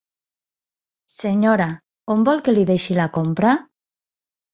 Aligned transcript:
Senyora, 1.15 1.67
on 2.13 2.23
vol 2.29 2.41
que 2.47 2.55
li 2.55 2.63
deixi 2.71 2.97
la 3.01 3.07
compra? 3.19 3.53